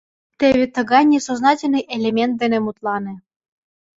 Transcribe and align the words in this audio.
Теве 0.39 0.65
тыгай 0.75 1.03
несознательный 1.11 1.87
элемент 1.97 2.33
дене 2.41 2.59
мутлане!.. 2.61 3.15